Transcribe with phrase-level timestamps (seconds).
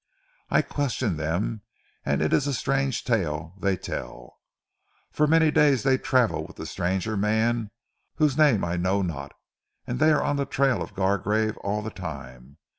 [0.49, 1.61] I question dem,
[2.03, 4.39] and it is a strange tale dey tell.
[5.11, 7.69] For many days dey travel with ze stranger mans
[8.15, 9.35] whose name I know not,
[9.85, 12.57] an' dey are on the trail of Gargrave all ze time.